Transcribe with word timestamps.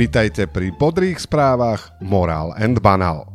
Vítajte 0.00 0.48
pri 0.48 0.72
podrých 0.72 1.20
správach 1.20 1.92
Moral 2.00 2.56
and 2.56 2.80
Banal. 2.80 3.28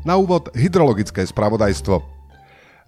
Na 0.00 0.16
úvod 0.16 0.48
hydrologické 0.56 1.28
spravodajstvo. 1.28 2.00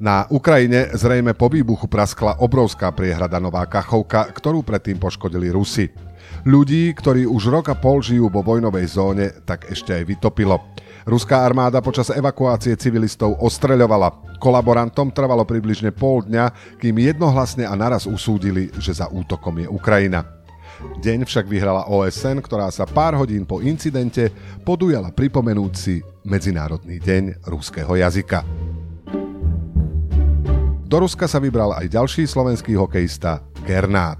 Na 0.00 0.24
Ukrajine 0.32 0.88
zrejme 0.96 1.36
po 1.36 1.52
výbuchu 1.52 1.92
praskla 1.92 2.40
obrovská 2.40 2.88
priehrada 2.96 3.36
Nová 3.36 3.68
Kachovka, 3.68 4.32
ktorú 4.32 4.64
predtým 4.64 4.96
poškodili 4.96 5.52
Rusy. 5.52 5.92
Ľudí, 6.48 6.88
ktorí 6.96 7.28
už 7.28 7.52
rok 7.52 7.68
a 7.68 7.76
pol 7.76 8.00
žijú 8.00 8.32
vo 8.32 8.40
vojnovej 8.40 8.88
zóne, 8.88 9.28
tak 9.44 9.68
ešte 9.68 9.92
aj 9.92 10.08
vytopilo. 10.08 10.72
Ruská 11.04 11.44
armáda 11.44 11.84
počas 11.84 12.08
evakuácie 12.08 12.80
civilistov 12.80 13.36
ostreľovala. 13.44 14.40
Kolaborantom 14.40 15.12
trvalo 15.12 15.44
približne 15.44 15.92
pol 15.92 16.24
dňa, 16.24 16.80
kým 16.80 16.96
jednohlasne 16.96 17.68
a 17.68 17.76
naraz 17.76 18.08
usúdili, 18.08 18.72
že 18.80 18.96
za 18.96 19.12
útokom 19.12 19.60
je 19.60 19.68
Ukrajina. 19.68 20.39
Deň 21.00 21.24
však 21.24 21.48
vyhrala 21.48 21.88
OSN, 21.88 22.44
ktorá 22.44 22.68
sa 22.68 22.84
pár 22.84 23.16
hodín 23.16 23.48
po 23.48 23.64
incidente 23.64 24.28
podujala 24.66 25.08
pripomenúť 25.12 25.72
si 25.72 26.04
Medzinárodný 26.28 27.00
deň 27.00 27.48
ruského 27.48 27.96
jazyka. 27.96 28.44
Do 30.90 30.96
Ruska 31.00 31.30
sa 31.30 31.38
vybral 31.38 31.70
aj 31.72 31.86
ďalší 31.86 32.26
slovenský 32.26 32.74
hokejista 32.74 33.40
Gernát. 33.62 34.18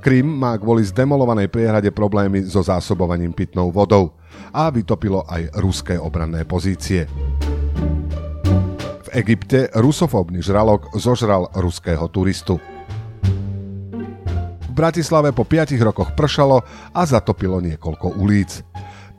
Krym 0.00 0.24
má 0.24 0.56
kvôli 0.56 0.80
zdemolovanej 0.86 1.52
priehrade 1.52 1.92
problémy 1.92 2.46
so 2.48 2.64
zásobovaním 2.64 3.36
pitnou 3.36 3.68
vodou 3.68 4.16
a 4.48 4.72
vytopilo 4.72 5.26
aj 5.28 5.52
ruské 5.60 6.00
obranné 6.00 6.48
pozície. 6.48 7.04
V 9.04 9.08
Egypte 9.12 9.68
rusofóbny 9.76 10.40
žralok 10.40 10.94
zožral 10.96 11.52
ruského 11.52 12.08
turistu. 12.08 12.56
Bratislave 14.80 15.36
po 15.36 15.44
5 15.44 15.76
rokoch 15.84 16.16
pršalo 16.16 16.64
a 16.96 17.04
zatopilo 17.04 17.60
niekoľko 17.60 18.16
ulic. 18.16 18.64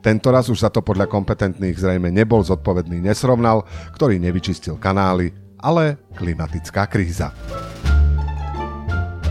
Tento 0.02 0.34
raz 0.34 0.50
už 0.50 0.58
za 0.58 0.74
to 0.74 0.82
podľa 0.82 1.06
kompetentných 1.06 1.78
zrejme 1.78 2.10
nebol 2.10 2.42
zodpovedný 2.42 2.98
nesrovnal, 2.98 3.62
ktorý 3.94 4.18
nevyčistil 4.18 4.74
kanály, 4.82 5.30
ale 5.62 6.02
klimatická 6.18 6.90
kríza. 6.90 7.30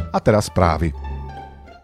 A 0.07 0.17
teraz 0.23 0.47
správy. 0.47 0.95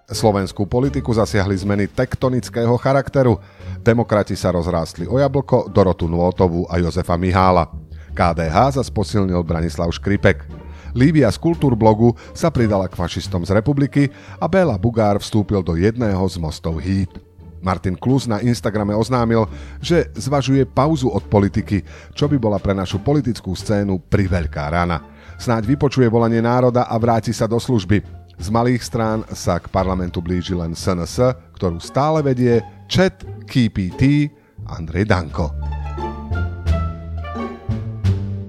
Slovenskú 0.07 0.63
politiku 0.63 1.11
zasiahli 1.11 1.59
zmeny 1.59 1.91
tektonického 1.91 2.79
charakteru. 2.79 3.43
Demokrati 3.83 4.39
sa 4.39 4.55
rozrástli 4.55 5.11
o 5.11 5.19
jablko, 5.19 5.67
Dorotu 5.67 6.07
Nôtovú 6.07 6.63
a 6.71 6.79
Jozefa 6.79 7.19
Mihála. 7.19 7.67
KDH 8.15 8.79
zas 8.79 8.87
posilnil 8.87 9.43
Branislav 9.43 9.91
Škripek. 9.91 10.66
Lívia 10.97 11.29
z 11.29 11.37
Kultúrblogu 11.37 12.17
sa 12.33 12.49
pridala 12.49 12.89
k 12.89 12.97
fašistom 12.97 13.45
z 13.45 13.53
republiky 13.53 14.09
a 14.41 14.49
Béla 14.49 14.81
Bugár 14.81 15.21
vstúpil 15.21 15.61
do 15.61 15.77
jedného 15.77 16.25
z 16.25 16.41
mostov 16.41 16.81
Híd. 16.81 17.13
Martin 17.61 17.93
Klus 17.93 18.25
na 18.25 18.41
Instagrame 18.41 18.97
oznámil, 18.97 19.45
že 19.77 20.09
zvažuje 20.17 20.65
pauzu 20.65 21.13
od 21.13 21.21
politiky, 21.29 21.85
čo 22.17 22.25
by 22.25 22.41
bola 22.41 22.57
pre 22.57 22.73
našu 22.73 22.97
politickú 22.97 23.53
scénu 23.53 24.09
priveľká 24.09 24.73
rana. 24.73 25.05
Snáď 25.37 25.77
vypočuje 25.77 26.09
volanie 26.09 26.41
národa 26.41 26.89
a 26.89 26.97
vráti 26.97 27.29
sa 27.29 27.45
do 27.45 27.61
služby. 27.61 28.01
Z 28.41 28.47
malých 28.49 28.81
strán 28.81 29.21
sa 29.33 29.61
k 29.61 29.69
parlamentu 29.69 30.17
blíži 30.17 30.57
len 30.57 30.73
SNS, 30.73 31.37
ktorú 31.57 31.77
stále 31.77 32.25
vedie 32.25 32.61
Chat 32.89 33.21
KPT 33.45 34.33
Andrej 34.65 35.05
Danko. 35.09 35.66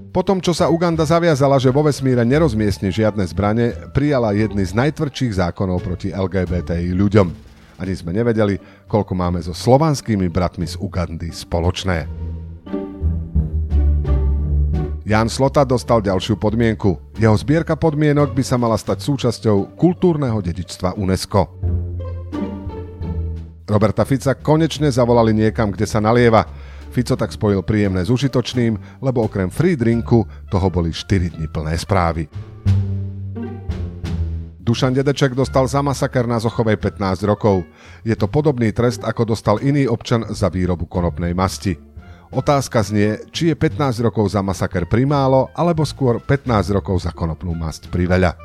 Potom, 0.09 0.41
čo 0.41 0.57
sa 0.57 0.73
Uganda 0.73 1.05
zaviazala, 1.05 1.61
že 1.61 1.69
vo 1.69 1.85
vesmíre 1.85 2.25
nerozmiestni 2.25 2.89
žiadne 2.89 3.21
zbranie, 3.29 3.77
prijala 3.93 4.33
jedny 4.33 4.65
z 4.65 4.73
najtvrdších 4.73 5.37
zákonov 5.37 5.85
proti 5.85 6.09
LGBTI 6.09 6.97
ľuďom. 6.97 7.27
Ani 7.77 7.93
sme 7.93 8.17
nevedeli, 8.17 8.57
koľko 8.89 9.13
máme 9.13 9.37
so 9.39 9.53
slovanskými 9.53 10.25
bratmi 10.27 10.65
z 10.65 10.81
Ugandy 10.81 11.29
spoločné. 11.29 12.09
Jan 15.05 15.29
Slota 15.29 15.61
dostal 15.65 16.01
ďalšiu 16.01 16.37
podmienku. 16.37 17.17
Jeho 17.17 17.33
zbierka 17.37 17.77
podmienok 17.77 18.33
by 18.33 18.43
sa 18.45 18.57
mala 18.57 18.77
stať 18.77 19.05
súčasťou 19.05 19.77
kultúrneho 19.77 20.37
dedičstva 20.41 20.97
UNESCO. 20.97 21.49
Roberta 23.69 24.01
Fica 24.05 24.33
konečne 24.33 24.89
zavolali 24.89 25.37
niekam, 25.37 25.69
kde 25.69 25.85
sa 25.85 26.01
nalieva. 26.01 26.49
Fico 26.89 27.13
tak 27.13 27.29
spojil 27.29 27.61
príjemné 27.61 28.01
s 28.01 28.09
užitočným, 28.09 29.01
lebo 29.01 29.25
okrem 29.25 29.53
free 29.53 29.77
drinku 29.77 30.25
toho 30.49 30.67
boli 30.73 30.89
4 30.89 31.37
dni 31.37 31.47
plné 31.49 31.77
správy. 31.77 32.25
Dušan 34.69 34.93
Dedeček 34.93 35.33
dostal 35.33 35.65
za 35.65 35.81
masaker 35.81 36.29
na 36.29 36.37
Zochovej 36.37 36.77
15 36.77 37.25
rokov. 37.25 37.65
Je 38.05 38.13
to 38.13 38.29
podobný 38.29 38.69
trest, 38.69 39.01
ako 39.01 39.33
dostal 39.33 39.57
iný 39.65 39.89
občan 39.89 40.29
za 40.29 40.45
výrobu 40.45 40.85
konopnej 40.85 41.33
masti. 41.33 41.73
Otázka 42.29 42.85
znie, 42.85 43.17
či 43.33 43.49
je 43.49 43.55
15 43.57 44.05
rokov 44.05 44.29
za 44.29 44.45
masaker 44.45 44.85
primálo, 44.85 45.49
alebo 45.57 45.81
skôr 45.81 46.21
15 46.21 46.69
rokov 46.69 47.01
za 47.01 47.09
konopnú 47.09 47.57
masť 47.57 47.89
priveľa. 47.89 48.37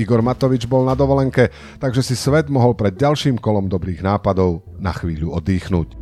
Igor 0.00 0.24
Matovič 0.24 0.64
bol 0.64 0.88
na 0.88 0.96
dovolenke, 0.96 1.52
takže 1.76 2.00
si 2.00 2.16
svet 2.16 2.48
mohol 2.48 2.72
pred 2.72 2.96
ďalším 2.96 3.36
kolom 3.36 3.68
dobrých 3.68 4.00
nápadov 4.00 4.64
na 4.80 4.96
chvíľu 4.96 5.36
oddychnúť. 5.36 6.00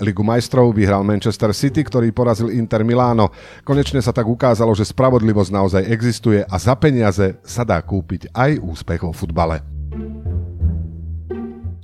Ligu 0.00 0.24
majstrov 0.24 0.72
vyhral 0.72 1.04
Manchester 1.04 1.52
City, 1.52 1.84
ktorý 1.84 2.08
porazil 2.08 2.48
Inter 2.52 2.80
Miláno. 2.80 3.28
Konečne 3.68 4.00
sa 4.00 4.16
tak 4.16 4.24
ukázalo, 4.24 4.72
že 4.72 4.88
spravodlivosť 4.88 5.50
naozaj 5.52 5.82
existuje 5.92 6.40
a 6.40 6.56
za 6.56 6.72
peniaze 6.72 7.36
sa 7.44 7.68
dá 7.68 7.76
kúpiť 7.84 8.32
aj 8.32 8.64
úspech 8.64 9.04
vo 9.04 9.12
futbale. 9.12 9.60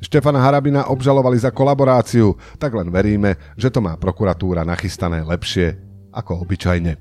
Štefana 0.00 0.40
Harabina 0.40 0.88
obžalovali 0.88 1.36
za 1.36 1.52
kolaboráciu, 1.52 2.36
tak 2.56 2.72
len 2.72 2.88
veríme, 2.88 3.36
že 3.56 3.68
to 3.68 3.84
má 3.84 4.00
prokuratúra 4.00 4.64
nachystané 4.64 5.20
lepšie 5.20 5.76
ako 6.12 6.48
obyčajne. 6.48 6.96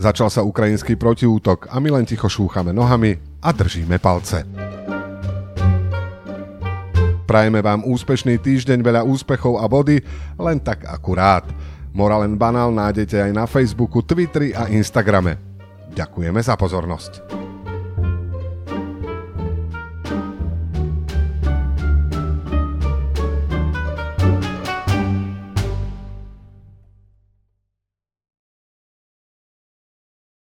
Začal 0.00 0.32
sa 0.32 0.40
ukrajinský 0.40 0.96
protiútok 0.96 1.68
a 1.68 1.76
my 1.76 2.00
len 2.00 2.08
ticho 2.08 2.24
šúchame 2.24 2.72
nohami 2.72 3.20
a 3.44 3.52
držíme 3.52 4.00
palce. 4.00 4.48
Prajeme 7.28 7.60
vám 7.60 7.84
úspešný 7.84 8.40
týždeň, 8.40 8.80
veľa 8.80 9.04
úspechov 9.04 9.60
a 9.60 9.68
body, 9.68 10.00
len 10.40 10.58
tak 10.58 10.88
akurát. 10.88 11.44
Moralen 11.92 12.40
Banál 12.40 12.72
nájdete 12.72 13.20
aj 13.20 13.30
na 13.36 13.44
Facebooku, 13.44 14.00
Twitteri 14.00 14.56
a 14.56 14.72
Instagrame. 14.72 15.36
Ďakujeme 15.92 16.40
za 16.40 16.56
pozornosť. 16.56 17.39